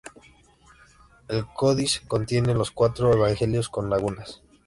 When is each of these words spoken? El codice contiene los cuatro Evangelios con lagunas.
El 1.27 1.45
codice 1.45 2.01
contiene 2.07 2.55
los 2.55 2.71
cuatro 2.71 3.13
Evangelios 3.13 3.69
con 3.69 3.87
lagunas. 3.91 4.41